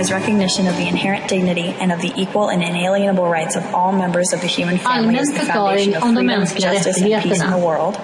requires 0.00 0.10
recognition 0.10 0.66
of 0.66 0.76
the 0.76 0.86
inherent 0.88 1.28
dignity 1.28 1.68
and 1.80 1.92
of 1.92 2.00
the 2.00 2.12
equal 2.16 2.48
and 2.48 2.62
inalienable 2.62 3.28
rights 3.28 3.56
of 3.56 3.64
all 3.74 3.92
members 3.92 4.32
of 4.32 4.40
the 4.40 4.46
human 4.46 4.78
family 4.78 5.18
as 5.18 5.28
the 5.28 5.40
foundation 5.40 5.94
of 5.94 6.02
freedom, 6.02 6.44
justice, 6.46 7.00
and 7.00 7.22
peace 7.22 7.42
in 7.42 7.50
the 7.50 7.58
world, 7.58 7.96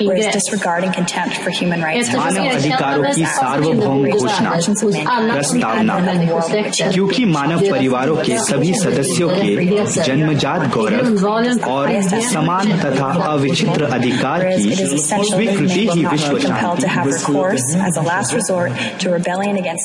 whereas 0.00 0.32
disregard 0.32 0.84
and 0.84 0.94
contempt 0.94 1.36
for 1.38 1.50
human 1.50 1.80
rights 1.82 2.14
मानव 2.14 2.48
अधिकारों 2.54 3.12
की 3.14 3.24
सार्वभौम 3.36 4.04
घोषणा 4.10 4.50
प्रस्तावना 5.32 5.96
क्योंकि 6.94 7.24
मानव 7.36 7.60
परिवारों 7.70 8.16
के 8.26 8.38
सभी 8.48 8.72
सदस्यों 8.82 9.28
के 9.40 9.50
जन्मजात 10.08 10.68
गौरव 10.76 11.24
और 11.74 11.84
समान 12.34 12.72
तथा 12.84 13.08
अविचित्र 13.32 13.90
अधिकार 13.98 14.46
की 14.56 14.98
स्वीकृति 15.08 15.88
ही 15.92 16.04
विश्व 16.04 16.38
शांति 16.46 16.84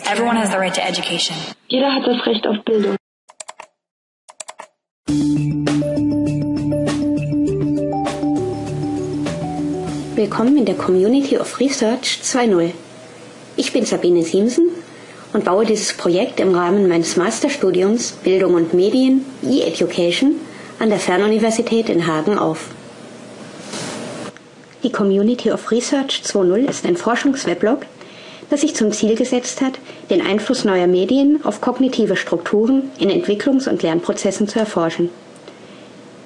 Everyone 0.10 0.36
has 0.36 0.50
the 0.50 0.60
right 0.60 0.74
to 0.74 0.84
education. 0.86 1.36
Jeder 1.69 1.95
hat 1.95 2.07
das 2.07 2.27
Recht 2.27 2.47
auf 2.47 2.57
Bildung. 2.65 2.97
Willkommen 10.15 10.59
in 10.59 10.67
der 10.67 10.75
Community 10.75 11.39
of 11.39 11.59
Research 11.59 12.21
2.0. 12.23 12.73
Ich 13.57 13.73
bin 13.73 13.87
Sabine 13.87 14.23
Siemsen 14.23 14.69
und 15.33 15.45
baue 15.45 15.65
dieses 15.65 15.97
Projekt 15.97 16.39
im 16.39 16.55
Rahmen 16.55 16.87
meines 16.87 17.17
Masterstudiums 17.17 18.13
Bildung 18.13 18.55
und 18.55 18.75
Medien, 18.75 19.25
E-Education, 19.43 20.37
an 20.79 20.91
der 20.91 20.99
Fernuniversität 20.99 21.89
in 21.89 22.07
Hagen 22.07 22.39
auf. 22.39 22.69
Die 24.83 24.93
Community 24.93 25.51
of 25.51 25.71
Research 25.71 26.23
2.0 26.27 26.69
ist 26.69 26.85
ein 26.85 26.99
Forschungsweblog, 26.99 27.87
das 28.51 28.61
sich 28.61 28.75
zum 28.75 28.93
Ziel 28.93 29.17
gesetzt 29.17 29.61
hat, 29.61 29.79
den 30.11 30.21
Einfluss 30.21 30.65
neuer 30.65 30.87
Medien 30.87 31.41
auf 31.45 31.61
kognitive 31.61 32.17
Strukturen 32.17 32.91
in 32.99 33.11
Entwicklungs- 33.11 33.69
und 33.69 33.83
Lernprozessen 33.83 34.49
zu 34.49 34.59
erforschen. 34.59 35.11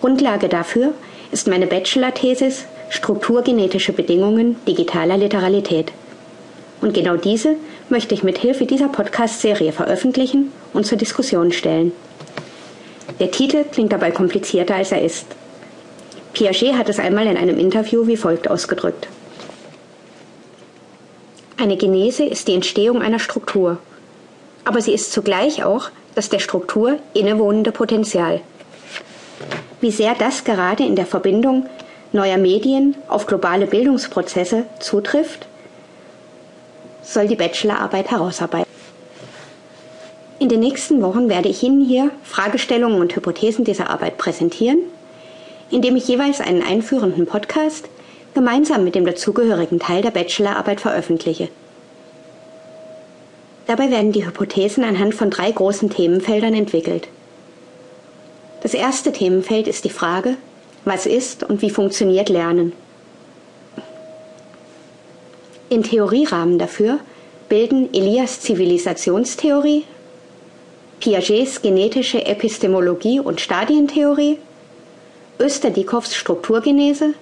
Grundlage 0.00 0.48
dafür 0.48 0.92
ist 1.32 1.48
meine 1.48 1.66
Bachelor-Thesis 1.66 2.66
Strukturgenetische 2.90 3.92
Bedingungen 3.92 4.56
digitaler 4.66 5.18
Literalität. 5.18 5.92
Und 6.80 6.94
genau 6.94 7.16
diese 7.16 7.56
möchte 7.90 8.14
ich 8.14 8.22
mit 8.22 8.38
Hilfe 8.38 8.64
dieser 8.64 8.88
Podcast-Serie 8.88 9.72
veröffentlichen 9.72 10.52
und 10.72 10.86
zur 10.86 10.96
Diskussion 10.96 11.52
stellen. 11.52 11.92
Der 13.20 13.30
Titel 13.30 13.64
klingt 13.70 13.92
dabei 13.92 14.10
komplizierter 14.10 14.76
als 14.76 14.92
er 14.92 15.02
ist. 15.02 15.26
Piaget 16.32 16.74
hat 16.74 16.88
es 16.88 16.98
einmal 16.98 17.26
in 17.26 17.36
einem 17.36 17.58
Interview 17.58 18.06
wie 18.06 18.16
folgt 18.16 18.48
ausgedrückt. 18.48 19.08
Eine 21.60 21.76
Genese 21.76 22.22
ist 22.22 22.46
die 22.46 22.54
Entstehung 22.54 23.02
einer 23.02 23.18
Struktur, 23.18 23.78
aber 24.64 24.80
sie 24.80 24.92
ist 24.92 25.10
zugleich 25.10 25.64
auch 25.64 25.90
das 26.14 26.28
der 26.28 26.38
Struktur 26.38 27.00
innewohnende 27.14 27.72
Potenzial. 27.72 28.42
Wie 29.80 29.90
sehr 29.90 30.14
das 30.14 30.44
gerade 30.44 30.84
in 30.84 30.94
der 30.94 31.04
Verbindung 31.04 31.66
neuer 32.12 32.36
Medien 32.36 32.94
auf 33.08 33.26
globale 33.26 33.66
Bildungsprozesse 33.66 34.66
zutrifft, 34.78 35.48
soll 37.02 37.26
die 37.26 37.34
Bachelorarbeit 37.34 38.12
herausarbeiten. 38.12 38.70
In 40.38 40.48
den 40.48 40.60
nächsten 40.60 41.02
Wochen 41.02 41.28
werde 41.28 41.48
ich 41.48 41.64
Ihnen 41.64 41.84
hier 41.84 42.12
Fragestellungen 42.22 43.00
und 43.00 43.16
Hypothesen 43.16 43.64
dieser 43.64 43.90
Arbeit 43.90 44.16
präsentieren, 44.16 44.78
indem 45.72 45.96
ich 45.96 46.06
jeweils 46.06 46.40
einen 46.40 46.62
einführenden 46.62 47.26
Podcast 47.26 47.88
gemeinsam 48.34 48.84
mit 48.84 48.94
dem 48.94 49.06
dazugehörigen 49.06 49.78
Teil 49.78 50.02
der 50.02 50.10
Bachelorarbeit 50.10 50.80
veröffentliche. 50.80 51.48
Dabei 53.66 53.90
werden 53.90 54.12
die 54.12 54.26
Hypothesen 54.26 54.82
anhand 54.84 55.14
von 55.14 55.30
drei 55.30 55.50
großen 55.50 55.90
Themenfeldern 55.90 56.54
entwickelt. 56.54 57.08
Das 58.62 58.74
erste 58.74 59.12
Themenfeld 59.12 59.68
ist 59.68 59.84
die 59.84 59.90
Frage, 59.90 60.36
was 60.84 61.06
ist 61.06 61.44
und 61.44 61.62
wie 61.62 61.70
funktioniert 61.70 62.28
Lernen. 62.28 62.72
Den 65.70 65.82
Theorierahmen 65.82 66.58
dafür 66.58 66.98
bilden 67.48 67.92
Elias 67.92 68.40
Zivilisationstheorie, 68.40 69.84
Piagets 70.98 71.60
genetische 71.60 72.24
Epistemologie 72.24 73.20
und 73.20 73.40
Stadientheorie, 73.40 74.38
Österdikows 75.38 76.14
Strukturgenese 76.14 77.14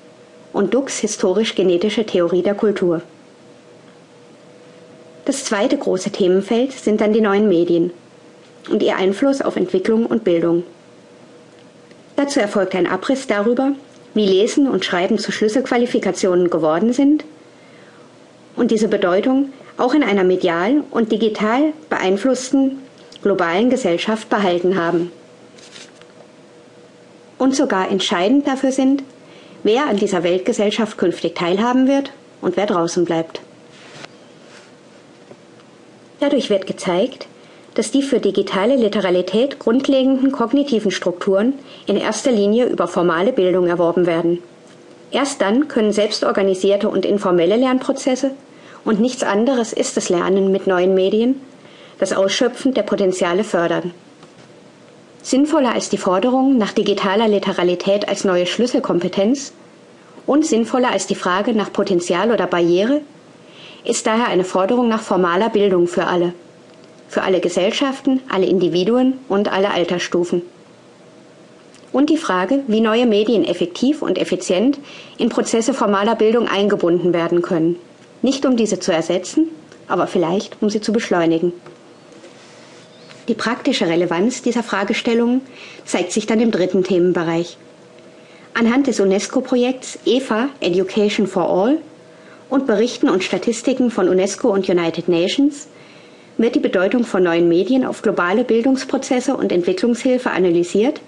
und 0.56 0.72
Dux 0.72 1.00
historisch-genetische 1.00 2.06
Theorie 2.06 2.40
der 2.40 2.54
Kultur. 2.54 3.02
Das 5.26 5.44
zweite 5.44 5.76
große 5.76 6.10
Themenfeld 6.10 6.72
sind 6.72 7.02
dann 7.02 7.12
die 7.12 7.20
neuen 7.20 7.46
Medien 7.46 7.90
und 8.70 8.82
ihr 8.82 8.96
Einfluss 8.96 9.42
auf 9.42 9.56
Entwicklung 9.56 10.06
und 10.06 10.24
Bildung. 10.24 10.62
Dazu 12.16 12.40
erfolgt 12.40 12.74
ein 12.74 12.86
Abriss 12.86 13.26
darüber, 13.26 13.72
wie 14.14 14.24
Lesen 14.24 14.66
und 14.66 14.82
Schreiben 14.82 15.18
zu 15.18 15.30
Schlüsselqualifikationen 15.30 16.48
geworden 16.48 16.94
sind 16.94 17.24
und 18.56 18.70
diese 18.70 18.88
Bedeutung 18.88 19.52
auch 19.76 19.92
in 19.92 20.02
einer 20.02 20.24
medial 20.24 20.84
und 20.90 21.12
digital 21.12 21.74
beeinflussten 21.90 22.78
globalen 23.22 23.68
Gesellschaft 23.68 24.30
behalten 24.30 24.80
haben. 24.80 25.12
Und 27.36 27.54
sogar 27.54 27.90
entscheidend 27.90 28.46
dafür 28.46 28.72
sind, 28.72 29.02
wer 29.66 29.88
an 29.88 29.96
dieser 29.96 30.22
Weltgesellschaft 30.22 30.96
künftig 30.96 31.34
teilhaben 31.34 31.88
wird 31.88 32.12
und 32.40 32.56
wer 32.56 32.66
draußen 32.66 33.04
bleibt. 33.04 33.40
Dadurch 36.20 36.50
wird 36.50 36.68
gezeigt, 36.68 37.26
dass 37.74 37.90
die 37.90 38.02
für 38.02 38.20
digitale 38.20 38.76
Literalität 38.76 39.58
grundlegenden 39.58 40.30
kognitiven 40.30 40.92
Strukturen 40.92 41.54
in 41.86 41.96
erster 41.96 42.30
Linie 42.30 42.66
über 42.66 42.86
formale 42.86 43.32
Bildung 43.32 43.66
erworben 43.66 44.06
werden. 44.06 44.38
Erst 45.10 45.42
dann 45.42 45.66
können 45.66 45.92
selbstorganisierte 45.92 46.88
und 46.88 47.04
informelle 47.04 47.56
Lernprozesse 47.56 48.30
und 48.84 49.00
nichts 49.00 49.24
anderes 49.24 49.72
ist 49.72 49.96
das 49.96 50.08
Lernen 50.08 50.52
mit 50.52 50.68
neuen 50.68 50.94
Medien, 50.94 51.40
das 51.98 52.12
Ausschöpfen 52.12 52.72
der 52.72 52.82
Potenziale 52.82 53.42
fördern. 53.42 53.92
Sinnvoller 55.26 55.74
als 55.74 55.88
die 55.88 55.98
Forderung 55.98 56.56
nach 56.56 56.70
digitaler 56.70 57.26
Literalität 57.26 58.08
als 58.08 58.22
neue 58.22 58.46
Schlüsselkompetenz 58.46 59.52
und 60.24 60.46
sinnvoller 60.46 60.92
als 60.92 61.08
die 61.08 61.16
Frage 61.16 61.52
nach 61.52 61.72
Potenzial 61.72 62.30
oder 62.30 62.46
Barriere 62.46 63.00
ist 63.82 64.06
daher 64.06 64.28
eine 64.28 64.44
Forderung 64.44 64.86
nach 64.86 65.02
formaler 65.02 65.48
Bildung 65.48 65.88
für 65.88 66.06
alle, 66.06 66.32
für 67.08 67.22
alle 67.22 67.40
Gesellschaften, 67.40 68.20
alle 68.28 68.46
Individuen 68.46 69.14
und 69.28 69.52
alle 69.52 69.72
Altersstufen. 69.72 70.42
Und 71.90 72.08
die 72.08 72.18
Frage, 72.18 72.62
wie 72.68 72.80
neue 72.80 73.06
Medien 73.06 73.44
effektiv 73.44 74.02
und 74.02 74.18
effizient 74.18 74.78
in 75.18 75.28
Prozesse 75.28 75.74
formaler 75.74 76.14
Bildung 76.14 76.46
eingebunden 76.46 77.12
werden 77.12 77.42
können, 77.42 77.74
nicht 78.22 78.46
um 78.46 78.56
diese 78.56 78.78
zu 78.78 78.92
ersetzen, 78.92 79.48
aber 79.88 80.06
vielleicht 80.06 80.62
um 80.62 80.70
sie 80.70 80.80
zu 80.80 80.92
beschleunigen. 80.92 81.52
Die 83.28 83.34
praktische 83.34 83.88
Relevanz 83.88 84.42
dieser 84.42 84.62
Fragestellungen 84.62 85.40
zeigt 85.84 86.12
sich 86.12 86.26
dann 86.26 86.40
im 86.40 86.50
dritten 86.52 86.84
Themenbereich. 86.84 87.56
Anhand 88.54 88.86
des 88.86 89.00
UNESCO-Projekts 89.00 89.98
EFA 90.06 90.48
Education 90.60 91.26
for 91.26 91.48
All 91.50 91.78
und 92.48 92.66
Berichten 92.66 93.08
und 93.08 93.24
Statistiken 93.24 93.90
von 93.90 94.08
UNESCO 94.08 94.48
und 94.48 94.68
United 94.68 95.08
Nations 95.08 95.68
wird 96.38 96.54
die 96.54 96.60
Bedeutung 96.60 97.04
von 97.04 97.22
neuen 97.22 97.48
Medien 97.48 97.84
auf 97.84 98.02
globale 98.02 98.44
Bildungsprozesse 98.44 99.36
und 99.36 99.52
Entwicklungshilfe 99.52 100.30
analysiert 100.30 101.00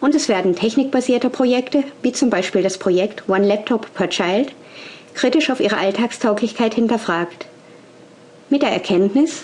und 0.00 0.14
es 0.14 0.28
werden 0.28 0.56
technikbasierte 0.56 1.30
Projekte, 1.30 1.84
wie 2.02 2.12
zum 2.12 2.30
Beispiel 2.30 2.62
das 2.62 2.78
Projekt 2.78 3.28
One 3.28 3.46
Laptop 3.46 3.92
per 3.94 4.08
Child, 4.08 4.52
kritisch 5.14 5.50
auf 5.50 5.60
ihre 5.60 5.76
Alltagstauglichkeit 5.76 6.74
hinterfragt. 6.74 7.46
Mit 8.48 8.62
der 8.62 8.70
Erkenntnis, 8.72 9.42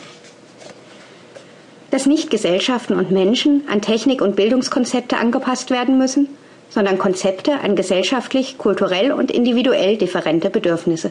dass 1.96 2.04
nicht 2.04 2.28
Gesellschaften 2.28 2.92
und 2.92 3.10
Menschen 3.10 3.62
an 3.70 3.80
Technik- 3.80 4.20
und 4.20 4.36
Bildungskonzepte 4.36 5.16
angepasst 5.16 5.70
werden 5.70 5.96
müssen, 5.96 6.28
sondern 6.68 6.98
Konzepte 6.98 7.60
an 7.60 7.74
gesellschaftlich, 7.74 8.58
kulturell 8.58 9.12
und 9.12 9.30
individuell 9.30 9.96
differente 9.96 10.50
Bedürfnisse. 10.50 11.10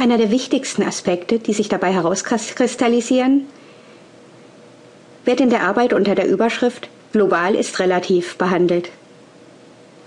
Einer 0.00 0.18
der 0.18 0.32
wichtigsten 0.32 0.82
Aspekte, 0.82 1.38
die 1.38 1.52
sich 1.52 1.68
dabei 1.68 1.92
herauskristallisieren, 1.92 3.46
wird 5.24 5.40
in 5.40 5.50
der 5.50 5.62
Arbeit 5.62 5.92
unter 5.92 6.16
der 6.16 6.26
Überschrift 6.26 6.88
Global 7.12 7.54
ist 7.54 7.78
relativ 7.78 8.36
behandelt. 8.36 8.90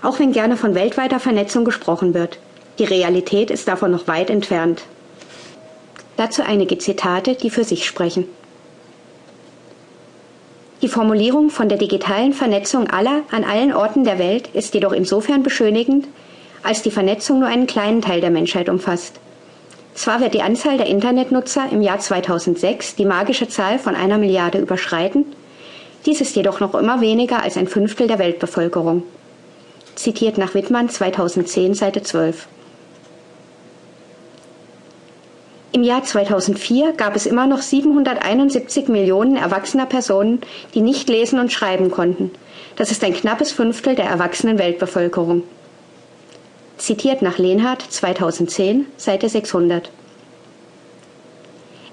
Auch 0.02 0.18
wenn 0.18 0.32
gerne 0.32 0.58
von 0.58 0.74
weltweiter 0.74 1.18
Vernetzung 1.18 1.64
gesprochen 1.64 2.12
wird, 2.12 2.38
die 2.78 2.84
Realität 2.84 3.50
ist 3.50 3.68
davon 3.68 3.90
noch 3.90 4.06
weit 4.06 4.28
entfernt. 4.28 4.82
Dazu 6.18 6.42
einige 6.42 6.76
Zitate, 6.76 7.36
die 7.36 7.48
für 7.48 7.64
sich 7.64 7.86
sprechen. 7.86 8.26
Die 10.82 10.88
Formulierung 10.88 11.50
von 11.50 11.68
der 11.68 11.78
digitalen 11.78 12.32
Vernetzung 12.32 12.88
aller 12.88 13.22
an 13.30 13.44
allen 13.44 13.72
Orten 13.72 14.04
der 14.04 14.18
Welt 14.18 14.48
ist 14.52 14.74
jedoch 14.74 14.92
insofern 14.92 15.42
beschönigend, 15.42 16.06
als 16.62 16.82
die 16.82 16.90
Vernetzung 16.90 17.38
nur 17.40 17.48
einen 17.48 17.66
kleinen 17.66 18.02
Teil 18.02 18.20
der 18.20 18.30
Menschheit 18.30 18.68
umfasst. 18.68 19.20
Zwar 19.94 20.20
wird 20.20 20.34
die 20.34 20.42
Anzahl 20.42 20.76
der 20.76 20.86
Internetnutzer 20.86 21.66
im 21.70 21.80
Jahr 21.80 21.98
2006 21.98 22.96
die 22.96 23.06
magische 23.06 23.48
Zahl 23.48 23.78
von 23.78 23.94
einer 23.94 24.18
Milliarde 24.18 24.58
überschreiten, 24.58 25.24
dies 26.06 26.20
ist 26.20 26.36
jedoch 26.36 26.60
noch 26.60 26.74
immer 26.76 27.00
weniger 27.00 27.42
als 27.42 27.56
ein 27.56 27.66
Fünftel 27.66 28.06
der 28.06 28.20
Weltbevölkerung. 28.20 29.02
Zitiert 29.96 30.38
nach 30.38 30.54
Wittmann 30.54 30.88
2010 30.88 31.74
Seite 31.74 32.02
12. 32.02 32.46
Im 35.72 35.82
Jahr 35.82 36.04
2004 36.04 36.92
gab 36.92 37.16
es 37.16 37.26
immer 37.26 37.46
noch 37.46 37.60
771 37.60 38.88
Millionen 38.88 39.36
erwachsener 39.36 39.86
Personen, 39.86 40.40
die 40.74 40.80
nicht 40.80 41.08
lesen 41.08 41.38
und 41.38 41.52
schreiben 41.52 41.90
konnten. 41.90 42.30
Das 42.76 42.90
ist 42.90 43.04
ein 43.04 43.14
knappes 43.14 43.52
Fünftel 43.52 43.94
der 43.94 44.06
erwachsenen 44.06 44.58
Weltbevölkerung 44.58 45.42
zitiert 46.78 47.22
nach 47.22 47.38
Lehnhardt 47.38 47.82
2010, 47.82 48.86
Seite 48.96 49.28
600. 49.28 49.90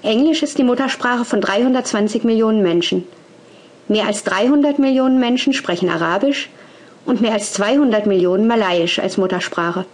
Englisch 0.02 0.42
ist 0.42 0.58
die 0.58 0.64
Muttersprache 0.64 1.24
von 1.24 1.40
320 1.40 2.24
Millionen 2.24 2.62
Menschen. 2.62 3.04
Mehr 3.88 4.06
als 4.06 4.24
300 4.24 4.78
Millionen 4.78 5.18
Menschen 5.18 5.52
sprechen 5.52 5.88
Arabisch 5.88 6.50
und 7.06 7.20
mehr 7.20 7.32
als 7.32 7.52
200 7.54 8.06
Millionen 8.06 8.46
Malayisch 8.46 8.98
als 8.98 9.16
Muttersprache. 9.16 9.86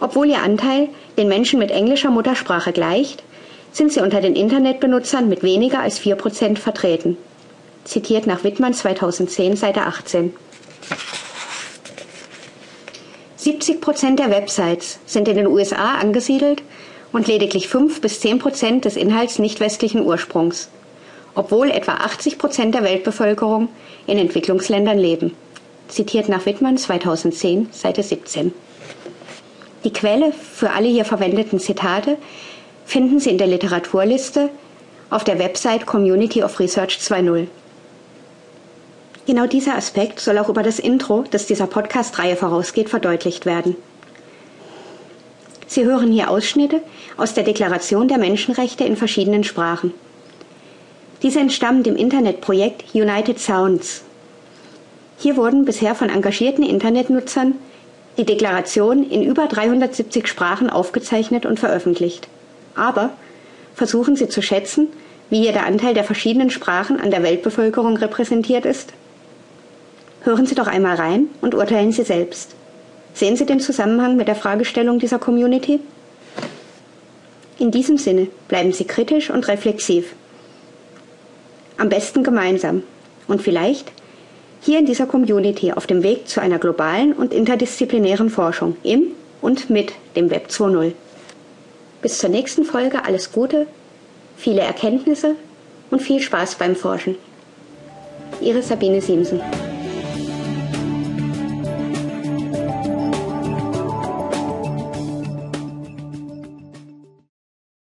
Obwohl 0.00 0.28
ihr 0.28 0.42
Anteil 0.42 0.88
den 1.16 1.28
Menschen 1.28 1.58
mit 1.58 1.70
englischer 1.70 2.10
Muttersprache 2.10 2.72
gleicht, 2.72 3.22
sind 3.72 3.92
sie 3.92 4.00
unter 4.00 4.20
den 4.20 4.36
Internetbenutzern 4.36 5.28
mit 5.28 5.42
weniger 5.42 5.80
als 5.80 6.00
4% 6.00 6.58
vertreten. 6.58 7.16
Zitiert 7.84 8.26
nach 8.26 8.44
Wittmann 8.44 8.72
2010, 8.72 9.56
Seite 9.56 9.82
18. 9.82 10.34
70 13.36 13.80
Prozent 13.80 14.18
der 14.20 14.30
Websites 14.30 15.00
sind 15.04 15.28
in 15.28 15.36
den 15.36 15.46
USA 15.46 15.96
angesiedelt 15.96 16.62
und 17.12 17.26
lediglich 17.26 17.68
5 17.68 18.00
bis 18.00 18.20
10 18.20 18.38
Prozent 18.38 18.84
des 18.86 18.96
Inhalts 18.96 19.38
nicht 19.38 19.60
westlichen 19.60 20.02
Ursprungs, 20.02 20.70
obwohl 21.34 21.70
etwa 21.70 21.92
80 21.92 22.38
Prozent 22.38 22.74
der 22.74 22.84
Weltbevölkerung 22.84 23.68
in 24.06 24.18
Entwicklungsländern 24.18 24.98
leben. 24.98 25.36
Zitiert 25.88 26.28
nach 26.28 26.46
Wittmann 26.46 26.78
2010, 26.78 27.68
Seite 27.70 28.02
17. 28.02 28.52
Die 29.84 29.92
Quelle 29.92 30.32
für 30.32 30.70
alle 30.70 30.88
hier 30.88 31.04
verwendeten 31.04 31.60
Zitate 31.60 32.16
finden 32.86 33.20
Sie 33.20 33.30
in 33.30 33.38
der 33.38 33.46
Literaturliste 33.46 34.48
auf 35.10 35.24
der 35.24 35.38
Website 35.38 35.84
Community 35.84 36.42
of 36.42 36.58
Research 36.58 36.98
2.0. 36.98 37.46
Genau 39.26 39.46
dieser 39.46 39.76
Aspekt 39.76 40.20
soll 40.20 40.38
auch 40.38 40.48
über 40.48 40.62
das 40.62 40.78
Intro, 40.78 41.24
das 41.30 41.46
dieser 41.46 41.66
Podcast-Reihe 41.66 42.36
vorausgeht, 42.36 42.88
verdeutlicht 42.88 43.46
werden. 43.46 43.76
Sie 45.66 45.84
hören 45.84 46.12
hier 46.12 46.30
Ausschnitte 46.30 46.82
aus 47.16 47.34
der 47.34 47.44
Deklaration 47.44 48.08
der 48.08 48.18
Menschenrechte 48.18 48.84
in 48.84 48.96
verschiedenen 48.96 49.44
Sprachen. 49.44 49.92
Diese 51.22 51.40
entstammen 51.40 51.82
dem 51.82 51.96
Internetprojekt 51.96 52.94
United 52.94 53.38
Sounds. 53.38 54.02
Hier 55.18 55.36
wurden 55.36 55.64
bisher 55.64 55.94
von 55.94 56.10
engagierten 56.10 56.62
Internetnutzern 56.62 57.54
die 58.16 58.24
Deklaration 58.24 59.08
in 59.08 59.22
über 59.22 59.46
370 59.46 60.28
Sprachen 60.28 60.70
aufgezeichnet 60.70 61.46
und 61.46 61.58
veröffentlicht. 61.58 62.28
Aber 62.74 63.10
versuchen 63.74 64.16
Sie 64.16 64.28
zu 64.28 64.42
schätzen, 64.42 64.88
wie 65.30 65.40
hier 65.40 65.52
der 65.52 65.66
Anteil 65.66 65.94
der 65.94 66.04
verschiedenen 66.04 66.50
Sprachen 66.50 67.00
an 67.00 67.10
der 67.10 67.22
Weltbevölkerung 67.22 67.96
repräsentiert 67.96 68.66
ist? 68.66 68.92
Hören 70.22 70.46
Sie 70.46 70.54
doch 70.54 70.66
einmal 70.66 70.96
rein 70.96 71.26
und 71.40 71.54
urteilen 71.54 71.92
Sie 71.92 72.04
selbst. 72.04 72.54
Sehen 73.14 73.36
Sie 73.36 73.46
den 73.46 73.60
Zusammenhang 73.60 74.16
mit 74.16 74.28
der 74.28 74.34
Fragestellung 74.34 74.98
dieser 74.98 75.18
Community? 75.18 75.80
In 77.58 77.70
diesem 77.70 77.98
Sinne 77.98 78.28
bleiben 78.48 78.72
Sie 78.72 78.84
kritisch 78.84 79.30
und 79.30 79.46
reflexiv. 79.48 80.14
Am 81.76 81.88
besten 81.88 82.22
gemeinsam 82.22 82.82
und 83.28 83.42
vielleicht 83.42 83.92
hier 84.64 84.78
in 84.78 84.86
dieser 84.86 85.06
Community 85.06 85.72
auf 85.72 85.86
dem 85.86 86.02
Weg 86.02 86.26
zu 86.26 86.40
einer 86.40 86.58
globalen 86.58 87.12
und 87.12 87.34
interdisziplinären 87.34 88.30
Forschung 88.30 88.76
im 88.82 89.08
und 89.42 89.68
mit 89.68 89.92
dem 90.16 90.30
Web 90.30 90.46
2.0. 90.48 90.92
Bis 92.00 92.18
zur 92.18 92.30
nächsten 92.30 92.64
Folge 92.64 93.04
alles 93.04 93.30
Gute, 93.30 93.66
viele 94.36 94.62
Erkenntnisse 94.62 95.36
und 95.90 96.00
viel 96.00 96.20
Spaß 96.20 96.54
beim 96.54 96.76
Forschen. 96.76 97.16
Ihre 98.40 98.62
Sabine 98.62 99.02
Siemsen. 99.02 99.40